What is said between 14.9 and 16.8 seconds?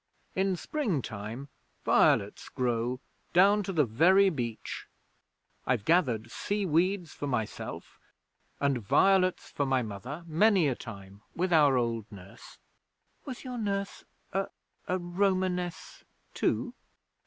Romaness too?'